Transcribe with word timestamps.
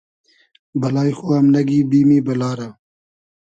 بئلای 0.79 1.11
خو 1.17 1.27
ام 1.37 1.45
نئگی 1.53 1.79
بیمی 1.89 2.19
بئلا 2.25 2.51
رۂ 2.57 2.69